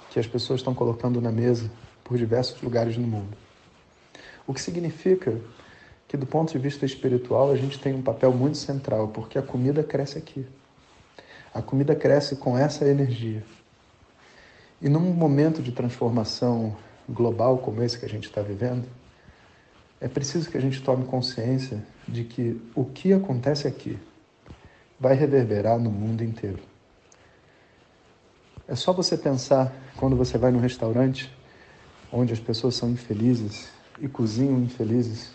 que 0.09 0.19
as 0.19 0.25
pessoas 0.25 0.61
estão 0.61 0.73
colocando 0.73 1.21
na 1.21 1.31
mesa 1.31 1.69
por 2.03 2.17
diversos 2.17 2.59
lugares 2.61 2.97
no 2.97 3.05
mundo. 3.05 3.37
O 4.47 4.53
que 4.53 4.61
significa 4.61 5.39
que, 6.07 6.17
do 6.17 6.25
ponto 6.25 6.51
de 6.51 6.57
vista 6.57 6.85
espiritual, 6.85 7.51
a 7.51 7.55
gente 7.55 7.79
tem 7.79 7.93
um 7.93 8.01
papel 8.01 8.31
muito 8.33 8.57
central, 8.57 9.07
porque 9.09 9.37
a 9.37 9.41
comida 9.41 9.83
cresce 9.83 10.17
aqui. 10.17 10.45
A 11.53 11.61
comida 11.61 11.95
cresce 11.95 12.35
com 12.35 12.57
essa 12.57 12.85
energia. 12.85 13.43
E 14.83 14.89
num 14.89 15.13
momento 15.13 15.61
de 15.61 15.71
transformação 15.71 16.75
global 17.07 17.57
como 17.57 17.81
esse 17.81 17.97
que 17.97 18.05
a 18.05 18.09
gente 18.09 18.25
está 18.25 18.41
vivendo, 18.41 18.85
é 20.01 20.09
preciso 20.09 20.49
que 20.49 20.57
a 20.57 20.59
gente 20.59 20.83
tome 20.83 21.05
consciência 21.05 21.81
de 22.05 22.25
que 22.25 22.61
o 22.75 22.83
que 22.83 23.13
acontece 23.13 23.65
aqui 23.65 23.97
vai 24.99 25.15
reverberar 25.15 25.79
no 25.79 25.89
mundo 25.89 26.21
inteiro. 26.21 26.59
É 28.67 28.75
só 28.75 28.91
você 28.91 29.17
pensar 29.17 29.73
quando 29.95 30.17
você 30.17 30.37
vai 30.37 30.51
num 30.51 30.59
restaurante 30.59 31.33
onde 32.11 32.33
as 32.33 32.39
pessoas 32.41 32.75
são 32.75 32.89
infelizes 32.89 33.71
e 34.01 34.09
cozinham 34.09 34.61
infelizes, 34.61 35.31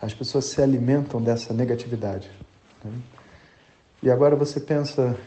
as 0.00 0.14
pessoas 0.14 0.44
se 0.44 0.62
alimentam 0.62 1.20
dessa 1.20 1.52
negatividade. 1.52 2.30
Né? 2.84 2.92
E 4.04 4.08
agora 4.08 4.36
você 4.36 4.60
pensa 4.60 5.18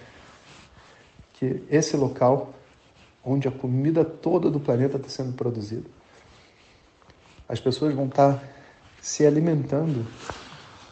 que 1.34 1.62
esse 1.70 1.98
local 1.98 2.54
onde 3.28 3.48
a 3.48 3.52
comida 3.52 4.06
toda 4.06 4.50
do 4.50 4.60
planeta 4.60 4.96
está 4.98 5.10
sendo 5.10 5.34
produzida, 5.34 5.90
as 7.48 7.60
pessoas 7.60 7.94
vão 7.94 8.06
estar 8.06 8.42
se 9.02 9.26
alimentando 9.26 10.06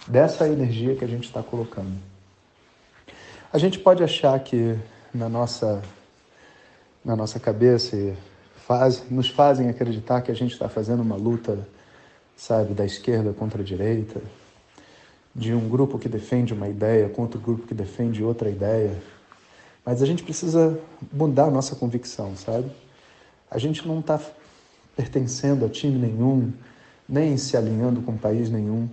dessa 0.07 0.47
energia 0.47 0.95
que 0.95 1.03
a 1.03 1.07
gente 1.07 1.23
está 1.23 1.41
colocando. 1.41 1.97
A 3.51 3.57
gente 3.57 3.79
pode 3.79 4.03
achar 4.03 4.37
que 4.39 4.77
na 5.13 5.29
nossa 5.29 5.81
na 7.05 7.15
nossa 7.15 7.39
cabeça 7.39 7.95
faz, 8.65 9.03
nos 9.11 9.29
fazem 9.29 9.69
acreditar 9.69 10.21
que 10.21 10.31
a 10.31 10.35
gente 10.35 10.53
está 10.53 10.67
fazendo 10.67 11.01
uma 11.01 11.15
luta, 11.15 11.67
sabe, 12.35 12.73
da 12.73 12.83
esquerda 12.83 13.31
contra 13.31 13.61
a 13.61 13.65
direita, 13.65 14.19
de 15.33 15.53
um 15.53 15.69
grupo 15.69 15.99
que 15.99 16.09
defende 16.09 16.51
uma 16.51 16.67
ideia 16.67 17.07
contra 17.07 17.37
o 17.37 17.41
grupo 17.41 17.67
que 17.67 17.75
defende 17.75 18.23
outra 18.23 18.49
ideia. 18.49 18.97
Mas 19.85 20.01
a 20.01 20.05
gente 20.05 20.23
precisa 20.23 20.79
mudar 21.13 21.45
a 21.45 21.51
nossa 21.51 21.75
convicção, 21.75 22.35
sabe? 22.35 22.71
A 23.51 23.59
gente 23.59 23.87
não 23.87 23.99
está 23.99 24.19
pertencendo 24.95 25.63
a 25.63 25.69
time 25.69 25.97
nenhum, 25.99 26.51
nem 27.07 27.37
se 27.37 27.55
alinhando 27.55 28.01
com 28.01 28.17
país 28.17 28.49
nenhum. 28.49 28.89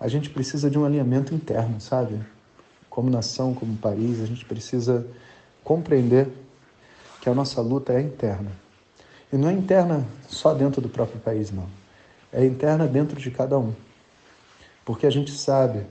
A 0.00 0.08
gente 0.08 0.28
precisa 0.28 0.68
de 0.68 0.76
um 0.76 0.84
alinhamento 0.84 1.32
interno, 1.32 1.80
sabe? 1.80 2.20
Como 2.90 3.08
nação, 3.08 3.54
como 3.54 3.76
país, 3.76 4.20
a 4.20 4.26
gente 4.26 4.44
precisa 4.44 5.06
compreender 5.62 6.28
que 7.20 7.28
a 7.28 7.34
nossa 7.34 7.60
luta 7.60 7.92
é 7.92 8.00
interna. 8.00 8.50
E 9.32 9.36
não 9.36 9.48
é 9.48 9.52
interna 9.52 10.04
só 10.28 10.52
dentro 10.52 10.80
do 10.80 10.88
próprio 10.88 11.20
país, 11.20 11.52
não. 11.52 11.68
É 12.32 12.44
interna 12.44 12.86
dentro 12.86 13.20
de 13.20 13.30
cada 13.30 13.58
um. 13.58 13.72
Porque 14.84 15.06
a 15.06 15.10
gente 15.10 15.30
sabe 15.30 15.86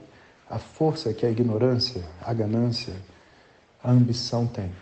a 0.48 0.58
força 0.58 1.12
que 1.12 1.24
a 1.24 1.30
ignorância, 1.30 2.04
a 2.20 2.32
ganância, 2.32 2.94
a 3.86 3.92
ambição 3.92 4.48
tem. 4.48 4.72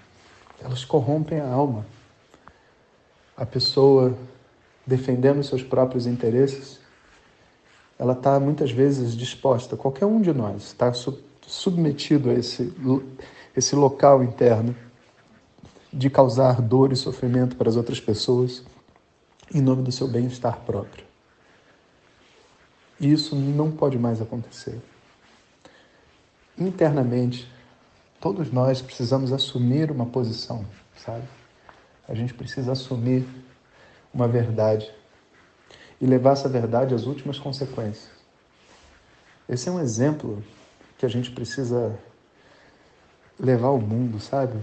Elas 0.59 0.83
corrompem 0.83 1.39
a 1.39 1.47
alma. 1.47 1.85
A 3.37 3.45
pessoa 3.45 4.17
defendendo 4.87 5.45
seus 5.45 5.63
próprios 5.63 6.07
interesses, 6.07 6.81
ela 7.99 8.15
está 8.15 8.41
muitas 8.41 8.71
vezes 8.71 9.15
disposta, 9.15 9.77
qualquer 9.77 10.07
um 10.07 10.23
de 10.23 10.33
nós 10.33 10.63
está 10.63 10.91
submetido 11.43 12.31
a 12.31 12.35
esse, 12.35 12.73
esse 13.55 13.77
local 13.77 14.25
interno 14.25 14.75
de 15.93 16.09
causar 16.09 16.63
dor 16.63 16.91
e 16.91 16.97
sofrimento 16.97 17.57
para 17.57 17.69
as 17.69 17.77
outras 17.77 18.01
pessoas 18.01 18.65
em 19.55 19.61
nome 19.61 19.83
do 19.83 19.93
seu 19.93 20.09
bem-estar 20.09 20.61
próprio. 20.61 21.05
E 22.99 23.13
isso 23.13 23.37
não 23.37 23.71
pode 23.71 23.99
mais 23.99 24.23
acontecer. 24.23 24.81
Internamente, 26.57 27.47
todos 28.25 28.51
nós 28.51 28.81
precisamos 28.81 29.35
assumir 29.35 29.91
uma 29.91 30.07
posição, 30.07 30.65
sabe? 30.97 31.29
A 32.09 32.15
gente 32.15 32.33
precisa 32.33 32.73
assumir 32.73 33.29
uma 34.15 34.27
verdade 34.27 34.91
e 36.01 36.07
levar 36.07 36.33
essa 36.33 36.49
verdade 36.49 36.95
às 36.95 37.05
últimas 37.05 37.39
consequências. 37.39 38.09
Esse 39.47 39.69
é 39.69 39.73
um 39.73 39.79
exemplo 39.79 40.43
que 40.97 41.05
a 41.05 41.09
gente 41.11 41.33
precisa 41.33 41.99
levar 43.39 43.69
ao 43.69 43.79
mundo, 43.79 44.19
sabe? 44.19 44.59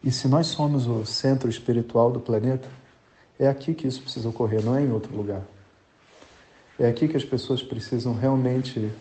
E 0.00 0.12
se 0.12 0.28
nós 0.28 0.46
somos 0.46 0.86
o 0.86 1.04
centro 1.04 1.50
espiritual 1.50 2.12
do 2.12 2.20
planeta, 2.20 2.68
é 3.36 3.48
aqui 3.48 3.74
que 3.74 3.88
isso 3.88 4.00
precisa 4.00 4.28
ocorrer, 4.28 4.64
não 4.64 4.76
é 4.76 4.80
em 4.80 4.92
outro 4.92 5.12
lugar. 5.12 5.42
É 6.78 6.86
aqui 6.86 7.08
que 7.08 7.16
as 7.16 7.24
pessoas 7.24 7.64
precisam 7.64 8.14
realmente 8.14 8.92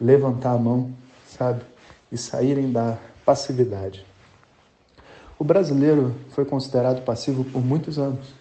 levantar 0.00 0.52
a 0.52 0.58
mão, 0.58 0.94
sabe? 1.28 1.75
E 2.10 2.16
saírem 2.16 2.70
da 2.70 2.98
passividade. 3.24 4.06
O 5.38 5.44
brasileiro 5.44 6.14
foi 6.30 6.44
considerado 6.44 7.04
passivo 7.04 7.44
por 7.44 7.62
muitos 7.62 7.98
anos. 7.98 8.34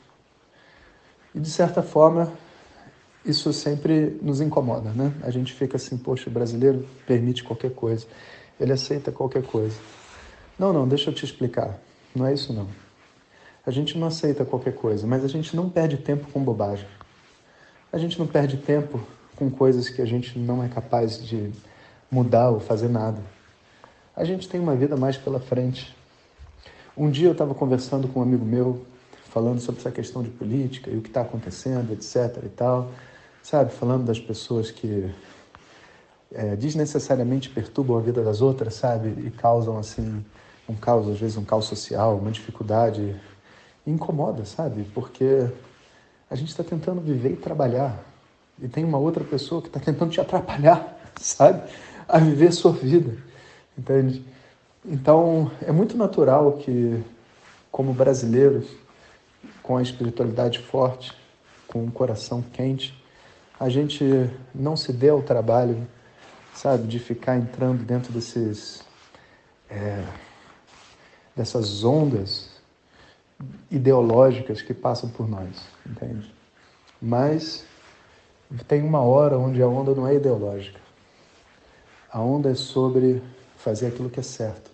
E 1.34 1.40
de 1.40 1.50
certa 1.50 1.82
forma, 1.82 2.32
isso 3.26 3.52
sempre 3.52 4.18
nos 4.22 4.40
incomoda, 4.40 4.92
né? 4.92 5.14
A 5.24 5.30
gente 5.30 5.52
fica 5.52 5.76
assim, 5.76 5.98
poxa, 5.98 6.30
o 6.30 6.34
brasileiro 6.34 6.88
permite 7.06 7.44
qualquer 7.44 7.72
coisa, 7.74 8.06
ele 8.60 8.72
aceita 8.72 9.12
qualquer 9.12 9.44
coisa. 9.44 9.76
Não, 10.58 10.72
não, 10.72 10.88
deixa 10.88 11.10
eu 11.10 11.14
te 11.14 11.26
explicar. 11.26 11.78
Não 12.16 12.26
é 12.26 12.34
isso 12.34 12.54
não. 12.54 12.68
A 13.66 13.72
gente 13.72 13.98
não 13.98 14.08
aceita 14.08 14.46
qualquer 14.46 14.76
coisa, 14.76 15.06
mas 15.06 15.26
a 15.26 15.28
gente 15.28 15.56
não 15.56 15.70
perde 15.70 15.98
tempo 15.98 16.32
com 16.32 16.42
bobagem. 16.42 16.88
A 17.92 17.98
gente 17.98 18.18
não 18.18 18.28
perde 18.28 18.58
tempo 18.58 19.02
com 19.36 19.50
coisas 19.50 19.90
que 19.90 20.02
a 20.02 20.06
gente 20.06 20.38
não 20.40 20.64
é 20.64 20.70
capaz 20.70 21.22
de 21.22 21.52
mudar 22.10 22.52
ou 22.52 22.60
fazer 22.60 22.88
nada. 22.88 23.22
A 24.16 24.24
gente 24.24 24.48
tem 24.48 24.62
uma 24.62 24.76
vida 24.76 24.96
mais 24.96 25.18
pela 25.18 25.42
frente. 25.42 25.94
Um 26.96 27.12
dia 27.12 27.28
eu 27.28 27.34
estava 27.34 27.54
conversando 27.54 28.08
com 28.08 28.22
um 28.22 28.24
amigo 28.24 28.46
meu, 28.46 28.86
falando 29.26 29.60
sobre 29.60 29.82
essa 29.82 29.92
questão 29.92 30.24
de 30.24 30.30
política 30.30 30.90
e 30.90 30.98
o 30.98 31.02
que 31.02 31.10
está 31.10 31.22
acontecendo, 31.22 31.92
etc. 31.92 32.42
e 32.46 32.50
tal, 32.50 32.92
sabe? 33.44 33.74
Falando 33.74 34.06
das 34.06 34.18
pessoas 34.18 34.72
que 34.72 35.14
é, 36.32 36.56
desnecessariamente 36.56 37.50
perturbam 37.50 37.98
a 37.98 38.00
vida 38.00 38.24
das 38.24 38.42
outras, 38.42 38.76
sabe? 38.76 39.10
E 39.28 39.30
causam, 39.32 39.78
assim, 39.78 40.24
um 40.70 40.76
caos, 40.76 41.10
às 41.10 41.20
vezes 41.20 41.36
um 41.36 41.44
caos 41.44 41.66
social, 41.66 42.18
uma 42.18 42.32
dificuldade 42.32 43.20
incomoda, 43.86 44.46
sabe? 44.46 44.86
Porque 44.94 45.46
a 46.30 46.36
gente 46.36 46.52
está 46.52 46.64
tentando 46.64 47.02
viver 47.02 47.34
e 47.34 47.36
trabalhar. 47.36 48.02
E 48.62 48.70
tem 48.70 48.86
uma 48.86 48.98
outra 48.98 49.26
pessoa 49.26 49.62
que 49.62 49.68
está 49.68 49.80
tentando 49.82 50.12
te 50.12 50.22
atrapalhar, 50.22 50.98
sabe? 51.20 51.70
A 52.08 52.18
viver 52.18 52.54
sua 52.54 52.72
vida, 52.72 53.18
entende? 53.78 54.24
Então, 54.84 55.52
é 55.62 55.72
muito 55.72 55.98
natural 55.98 56.54
que, 56.54 57.04
como 57.72 57.94
brasileiros, 57.94 58.68
com 59.64 59.78
a 59.78 59.82
espiritualidade 59.82 60.60
forte, 60.60 61.12
com 61.68 61.86
o 61.86 61.92
coração 61.92 62.42
quente, 62.42 62.94
a 63.60 63.70
gente 63.70 64.30
não 64.54 64.78
se 64.78 64.94
dê 64.94 65.10
ao 65.10 65.22
trabalho, 65.22 65.88
sabe, 66.54 66.88
de 66.88 67.00
ficar 67.00 67.38
entrando 67.38 67.84
dentro 67.84 68.14
desses, 68.14 68.84
é, 69.70 70.04
dessas 71.36 71.84
ondas 71.84 72.56
ideológicas 73.72 74.62
que 74.62 74.74
passam 74.74 75.10
por 75.10 75.28
nós, 75.28 75.68
entende? 75.86 76.34
Mas 77.02 77.66
tem 78.68 78.84
uma 78.84 79.02
hora 79.02 79.38
onde 79.38 79.62
a 79.62 79.68
onda 79.68 79.94
não 79.94 80.08
é 80.08 80.16
ideológica. 80.16 80.80
A 82.12 82.22
onda 82.22 82.52
é 82.52 82.56
sobre 82.56 83.22
fazer 83.66 83.88
aquilo 83.88 84.12
que 84.12 84.20
é 84.20 84.24
certo. 84.24 84.70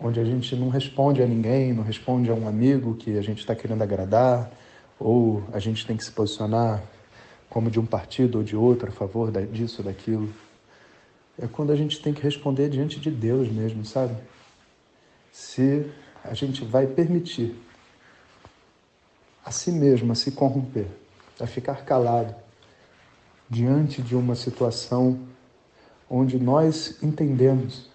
Onde 0.00 0.18
a 0.18 0.24
gente 0.24 0.56
não 0.56 0.68
responde 0.68 1.22
a 1.22 1.26
ninguém, 1.26 1.72
não 1.72 1.84
responde 1.84 2.28
a 2.28 2.34
um 2.34 2.48
amigo 2.48 2.96
que 2.96 3.16
a 3.16 3.22
gente 3.22 3.38
está 3.38 3.54
querendo 3.54 3.82
agradar, 3.82 4.50
ou 4.98 5.44
a 5.52 5.60
gente 5.60 5.86
tem 5.86 5.96
que 5.96 6.02
se 6.02 6.10
posicionar 6.10 6.82
como 7.48 7.70
de 7.70 7.78
um 7.78 7.86
partido 7.86 8.38
ou 8.38 8.44
de 8.44 8.56
outro 8.56 8.88
a 8.88 8.92
favor 8.92 9.30
disso, 9.46 9.80
daquilo. 9.80 10.28
É 11.40 11.46
quando 11.46 11.70
a 11.70 11.76
gente 11.76 12.02
tem 12.02 12.12
que 12.12 12.20
responder 12.20 12.68
diante 12.68 12.98
de 12.98 13.12
Deus 13.12 13.48
mesmo, 13.48 13.84
sabe? 13.84 14.16
Se 15.30 15.88
a 16.24 16.34
gente 16.34 16.64
vai 16.64 16.84
permitir 16.84 17.54
a 19.44 19.52
si 19.52 19.70
mesmo 19.70 20.10
a 20.10 20.16
se 20.16 20.32
corromper, 20.32 20.88
a 21.38 21.46
ficar 21.46 21.84
calado 21.84 22.34
diante 23.48 24.02
de 24.02 24.16
uma 24.16 24.34
situação 24.34 25.28
onde 26.10 26.38
nós 26.38 27.02
entendemos 27.02 27.88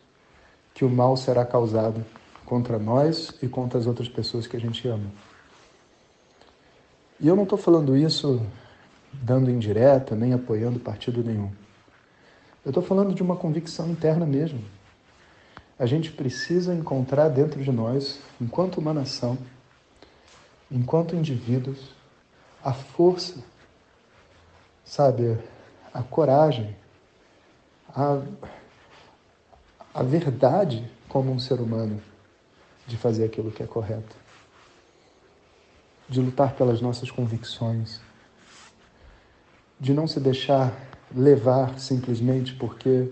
que 0.73 0.85
o 0.85 0.89
mal 0.89 1.15
será 1.17 1.45
causado 1.45 2.03
contra 2.45 2.77
nós 2.77 3.33
e 3.41 3.47
contra 3.47 3.79
as 3.79 3.87
outras 3.87 4.09
pessoas 4.09 4.47
que 4.47 4.57
a 4.57 4.59
gente 4.59 4.87
ama. 4.87 5.09
E 7.19 7.27
eu 7.27 7.35
não 7.35 7.43
estou 7.43 7.57
falando 7.57 7.95
isso 7.95 8.45
dando 9.11 9.49
indireta, 9.49 10.15
nem 10.15 10.33
apoiando 10.33 10.79
partido 10.79 11.23
nenhum. 11.23 11.51
Eu 12.65 12.69
estou 12.69 12.83
falando 12.83 13.13
de 13.13 13.21
uma 13.21 13.35
convicção 13.35 13.89
interna 13.89 14.25
mesmo. 14.25 14.63
A 15.77 15.85
gente 15.85 16.11
precisa 16.11 16.73
encontrar 16.73 17.29
dentro 17.29 17.61
de 17.61 17.71
nós, 17.71 18.19
enquanto 18.39 18.77
uma 18.77 18.93
nação, 18.93 19.37
enquanto 20.71 21.15
indivíduos, 21.15 21.91
a 22.63 22.73
força, 22.73 23.35
sabe, 24.83 25.37
a 25.93 26.01
coragem, 26.01 26.75
a, 27.95 28.21
a 29.93 30.03
verdade 30.03 30.89
como 31.07 31.31
um 31.31 31.39
ser 31.39 31.61
humano 31.61 32.01
de 32.87 32.97
fazer 32.97 33.25
aquilo 33.25 33.51
que 33.51 33.61
é 33.61 33.67
correto, 33.67 34.15
de 36.09 36.19
lutar 36.19 36.55
pelas 36.55 36.81
nossas 36.81 37.11
convicções, 37.11 38.01
de 39.79 39.93
não 39.93 40.07
se 40.07 40.19
deixar 40.19 40.73
levar 41.15 41.79
simplesmente 41.79 42.55
porque 42.55 43.09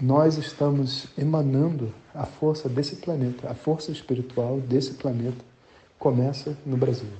nós 0.00 0.36
estamos 0.36 1.06
emanando 1.18 1.92
a 2.14 2.24
força 2.24 2.68
desse 2.68 2.96
planeta, 2.96 3.50
a 3.50 3.54
força 3.54 3.90
espiritual 3.90 4.60
desse 4.60 4.94
planeta 4.94 5.44
começa 5.98 6.56
no 6.64 6.76
Brasil. 6.76 7.10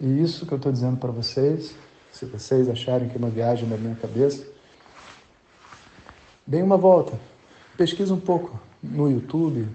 E 0.00 0.22
isso 0.22 0.46
que 0.46 0.52
eu 0.52 0.56
estou 0.56 0.72
dizendo 0.72 0.98
para 0.98 1.10
vocês, 1.10 1.74
se 2.12 2.26
vocês 2.26 2.68
acharem 2.68 3.08
que 3.08 3.14
é 3.14 3.18
uma 3.18 3.30
viagem 3.30 3.68
na 3.68 3.76
minha 3.76 3.94
cabeça, 3.94 4.46
deem 6.46 6.62
uma 6.62 6.76
volta, 6.76 7.18
pesquisa 7.76 8.14
um 8.14 8.20
pouco 8.20 8.60
no 8.82 9.10
YouTube, 9.10 9.68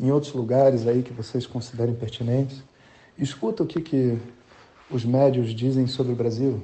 em 0.00 0.10
outros 0.10 0.32
lugares 0.32 0.86
aí 0.86 1.02
que 1.02 1.12
vocês 1.12 1.46
considerem 1.46 1.94
pertinentes, 1.94 2.62
escuta 3.16 3.62
o 3.62 3.66
que, 3.66 3.80
que 3.80 4.18
os 4.90 5.04
médios 5.04 5.54
dizem 5.54 5.86
sobre 5.86 6.12
o 6.12 6.16
Brasil, 6.16 6.62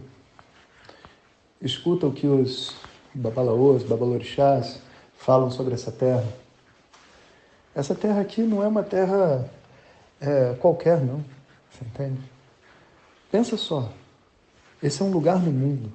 escuta 1.60 2.06
o 2.06 2.12
que 2.12 2.26
os 2.26 2.74
babalaôs, 3.14 3.82
babalorixás 3.82 4.80
falam 5.16 5.50
sobre 5.50 5.74
essa 5.74 5.92
terra. 5.92 6.26
Essa 7.74 7.94
terra 7.94 8.20
aqui 8.20 8.42
não 8.42 8.62
é 8.62 8.66
uma 8.66 8.82
terra 8.82 9.48
é, 10.20 10.54
qualquer, 10.54 11.00
não. 11.00 11.24
Você 11.70 11.84
entende? 11.84 12.20
Pensa 13.30 13.56
só. 13.56 13.92
Esse 14.82 15.02
é 15.02 15.04
um 15.04 15.10
lugar 15.10 15.40
no 15.40 15.52
mundo 15.52 15.92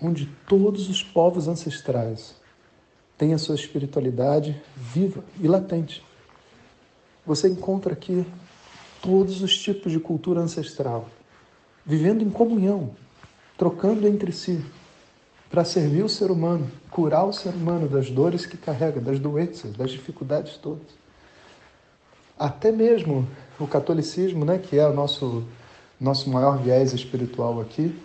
onde 0.00 0.26
todos 0.46 0.88
os 0.90 1.02
povos 1.02 1.46
ancestrais 1.46 2.34
têm 3.22 3.34
a 3.34 3.38
sua 3.38 3.54
espiritualidade 3.54 4.60
viva 4.76 5.22
e 5.40 5.46
latente. 5.46 6.04
Você 7.24 7.48
encontra 7.48 7.92
aqui 7.92 8.26
todos 9.00 9.42
os 9.42 9.56
tipos 9.56 9.92
de 9.92 10.00
cultura 10.00 10.40
ancestral, 10.40 11.08
vivendo 11.86 12.24
em 12.24 12.30
comunhão, 12.30 12.90
trocando 13.56 14.08
entre 14.08 14.32
si, 14.32 14.60
para 15.48 15.64
servir 15.64 16.02
o 16.02 16.08
ser 16.08 16.32
humano, 16.32 16.68
curar 16.90 17.24
o 17.24 17.32
ser 17.32 17.50
humano 17.50 17.88
das 17.88 18.10
dores 18.10 18.44
que 18.44 18.56
carrega, 18.56 19.00
das 19.00 19.20
doenças, 19.20 19.72
das 19.76 19.92
dificuldades 19.92 20.56
todas. 20.56 20.88
Até 22.36 22.72
mesmo 22.72 23.24
o 23.56 23.68
catolicismo, 23.68 24.44
né, 24.44 24.58
que 24.58 24.76
é 24.76 24.88
o 24.88 24.92
nosso, 24.92 25.44
nosso 26.00 26.28
maior 26.28 26.58
viés 26.58 26.92
espiritual 26.92 27.60
aqui, 27.60 27.96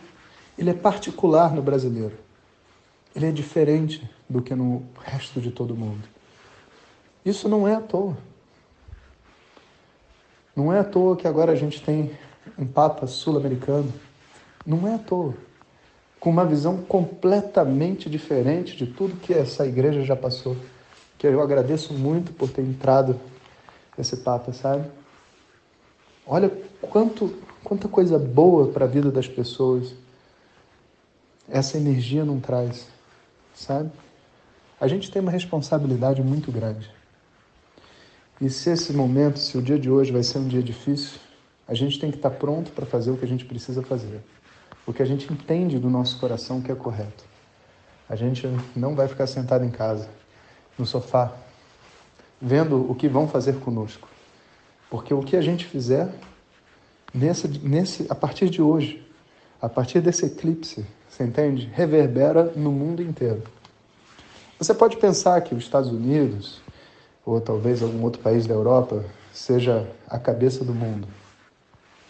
ele 0.55 0.69
é 0.69 0.75
particular 0.75 1.55
no 1.55 1.63
brasileiro. 1.63 2.26
Ele 3.17 3.25
é 3.25 3.31
diferente 3.31 4.07
do 4.29 4.43
que 4.43 4.53
no 4.53 4.85
resto 5.03 5.41
de 5.41 5.49
todo 5.49 5.75
mundo. 5.75 6.07
Isso 7.25 7.49
não 7.49 7.67
é 7.67 7.73
à 7.73 7.81
toa. 7.81 8.15
Não 10.55 10.71
é 10.71 10.77
à 10.77 10.83
toa 10.83 11.17
que 11.17 11.27
agora 11.27 11.51
a 11.51 11.55
gente 11.55 11.81
tem 11.81 12.11
um 12.59 12.67
Papa 12.67 13.07
sul-americano. 13.07 13.91
Não 14.63 14.87
é 14.87 14.93
à 14.93 14.99
toa 14.99 15.33
com 16.19 16.29
uma 16.29 16.45
visão 16.45 16.77
completamente 16.83 18.07
diferente 18.07 18.77
de 18.77 18.85
tudo 18.85 19.15
que 19.15 19.33
essa 19.33 19.65
igreja 19.65 20.03
já 20.03 20.15
passou. 20.15 20.55
Que 21.17 21.25
eu 21.25 21.41
agradeço 21.41 21.95
muito 21.95 22.31
por 22.33 22.51
ter 22.51 22.61
entrado 22.61 23.19
esse 23.97 24.17
Papa, 24.17 24.53
sabe? 24.53 24.87
Olha 26.23 26.51
quanto, 26.81 27.35
quanta 27.63 27.87
coisa 27.87 28.19
boa 28.19 28.67
para 28.67 28.85
a 28.85 28.87
vida 28.87 29.09
das 29.09 29.27
pessoas 29.27 29.95
essa 31.49 31.77
energia 31.77 32.23
não 32.23 32.39
traz, 32.39 32.87
sabe? 33.57 33.91
A 34.79 34.87
gente 34.87 35.09
tem 35.11 35.21
uma 35.21 35.31
responsabilidade 35.31 36.21
muito 36.21 36.51
grande. 36.51 36.89
E 38.39 38.49
se 38.49 38.69
esse 38.69 38.93
momento, 38.93 39.39
se 39.39 39.57
o 39.57 39.61
dia 39.61 39.79
de 39.79 39.89
hoje 39.89 40.11
vai 40.11 40.23
ser 40.23 40.37
um 40.37 40.47
dia 40.47 40.61
difícil, 40.61 41.19
a 41.67 41.73
gente 41.73 41.99
tem 41.99 42.11
que 42.11 42.17
estar 42.17 42.29
pronto 42.29 42.71
para 42.71 42.85
fazer 42.85 43.11
o 43.11 43.17
que 43.17 43.25
a 43.25 43.27
gente 43.27 43.45
precisa 43.45 43.81
fazer 43.81 44.21
porque 44.87 45.03
a 45.03 45.05
gente 45.05 45.31
entende 45.33 45.77
do 45.77 45.89
nosso 45.89 46.17
coração 46.17 46.61
que 46.61 46.71
é 46.71 46.75
correto. 46.75 47.25
A 48.07 48.15
gente 48.15 48.47
não 48.73 48.95
vai 48.95 49.05
ficar 49.09 49.27
sentado 49.27 49.65
em 49.65 49.69
casa, 49.69 50.09
no 50.79 50.85
sofá, 50.85 51.33
vendo 52.41 52.89
o 52.89 52.95
que 52.95 53.09
vão 53.09 53.27
fazer 53.27 53.59
conosco. 53.59 54.07
Porque 54.89 55.13
o 55.13 55.19
que 55.21 55.35
a 55.35 55.41
gente 55.41 55.65
fizer 55.65 56.07
nesse, 57.13 57.49
nesse, 57.49 58.07
a 58.09 58.15
partir 58.15 58.49
de 58.49 58.61
hoje, 58.61 59.05
a 59.61 59.67
partir 59.67 59.99
desse 59.99 60.25
eclipse, 60.25 60.85
você 61.17 61.23
entende? 61.23 61.67
Reverbera 61.73 62.43
no 62.55 62.71
mundo 62.71 63.01
inteiro. 63.01 63.41
Você 64.59 64.71
pode 64.71 64.97
pensar 64.97 65.41
que 65.41 65.55
os 65.55 65.63
Estados 65.63 65.89
Unidos, 65.89 66.61
ou 67.25 67.41
talvez 67.41 67.81
algum 67.81 68.03
outro 68.03 68.21
país 68.21 68.45
da 68.45 68.53
Europa, 68.53 69.03
seja 69.33 69.89
a 70.07 70.19
cabeça 70.19 70.63
do 70.63 70.75
mundo. 70.75 71.07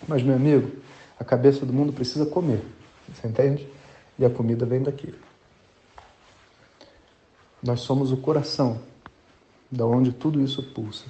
Mas, 0.06 0.22
meu 0.24 0.36
amigo, 0.36 0.74
a 1.18 1.24
cabeça 1.24 1.66
do 1.66 1.72
mundo 1.72 1.94
precisa 1.94 2.26
comer, 2.26 2.62
você 3.14 3.30
entende? 3.30 3.66
E 4.20 4.26
a 4.26 4.30
comida 4.30 4.66
vem 4.66 4.84
daqui. 4.84 5.16
Nós 7.64 7.80
somos 7.80 8.12
o 8.12 8.18
coração, 8.18 8.82
da 9.72 9.86
onde 9.86 10.12
tudo 10.12 10.42
isso 10.42 10.62
pulsa. 10.62 11.06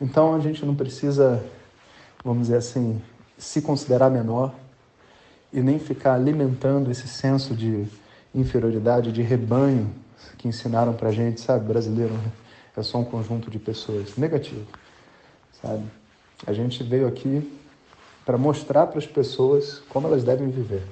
Então 0.00 0.34
a 0.34 0.40
gente 0.40 0.66
não 0.66 0.74
precisa, 0.74 1.44
vamos 2.24 2.48
dizer 2.48 2.56
assim, 2.56 3.00
se 3.38 3.62
considerar 3.62 4.10
menor 4.10 4.52
e 5.56 5.62
nem 5.62 5.78
ficar 5.78 6.12
alimentando 6.12 6.90
esse 6.90 7.08
senso 7.08 7.54
de 7.54 7.86
inferioridade, 8.34 9.10
de 9.10 9.22
rebanho 9.22 9.90
que 10.36 10.46
ensinaram 10.46 10.92
pra 10.92 11.10
gente, 11.10 11.40
sabe? 11.40 11.66
Brasileiro 11.66 12.12
é 12.76 12.82
só 12.82 12.98
um 12.98 13.04
conjunto 13.04 13.50
de 13.50 13.58
pessoas. 13.58 14.18
Negativo, 14.18 14.66
sabe? 15.62 15.82
A 16.46 16.52
gente 16.52 16.82
veio 16.82 17.08
aqui 17.08 17.58
para 18.22 18.36
mostrar 18.36 18.86
para 18.86 18.98
as 18.98 19.06
pessoas 19.06 19.78
como 19.88 20.06
elas 20.06 20.22
devem 20.22 20.50
viver. 20.50 20.82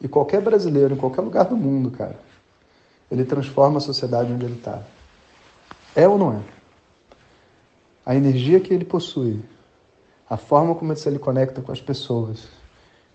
E 0.00 0.08
qualquer 0.08 0.40
brasileiro, 0.40 0.94
em 0.94 0.98
qualquer 0.98 1.20
lugar 1.20 1.44
do 1.44 1.56
mundo, 1.56 1.92
cara, 1.92 2.18
ele 3.08 3.24
transforma 3.24 3.78
a 3.78 3.80
sociedade 3.80 4.32
onde 4.32 4.44
ele 4.44 4.56
está. 4.56 4.82
É 5.94 6.08
ou 6.08 6.18
não 6.18 6.32
é? 6.32 6.40
A 8.04 8.16
energia 8.16 8.58
que 8.58 8.74
ele 8.74 8.84
possui, 8.84 9.40
a 10.28 10.36
forma 10.36 10.74
como 10.74 10.90
ele 10.90 10.98
se 10.98 11.18
conecta 11.20 11.62
com 11.62 11.70
as 11.70 11.80
pessoas. 11.80 12.65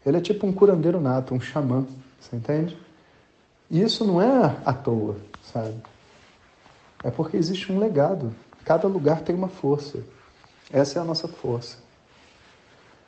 Ele 0.06 0.18
é 0.18 0.22
tipo 0.22 0.48
um 0.48 0.54
curandeiro 0.54 1.00
nato, 1.00 1.34
um 1.34 1.40
xamã, 1.40 1.86
você 2.20 2.36
entende? 2.36 2.78
E 3.70 3.82
isso 3.82 4.06
não 4.06 4.22
é 4.22 4.58
à 4.66 4.74
toa, 4.74 5.16
sabe? 5.54 5.76
É 7.04 7.10
porque 7.10 7.38
existe 7.38 7.72
um 7.72 7.80
legado. 7.80 8.34
Cada 8.66 8.88
lugar 8.88 9.22
tem 9.22 9.36
uma 9.36 9.48
força. 9.48 10.00
Essa 10.72 11.00
é 11.00 11.02
a 11.02 11.06
nossa 11.06 11.28
força. 11.28 11.78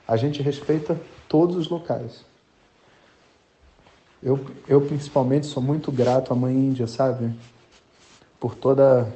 A 0.07 0.17
gente 0.17 0.41
respeita 0.41 0.99
todos 1.27 1.55
os 1.55 1.69
locais. 1.69 2.25
Eu, 4.21 4.39
eu 4.67 4.81
principalmente 4.81 5.45
sou 5.45 5.61
muito 5.61 5.91
grato 5.91 6.31
à 6.31 6.35
Mãe 6.35 6.53
Índia, 6.53 6.87
sabe? 6.87 7.33
Por 8.39 8.55
toda, 8.55 9.11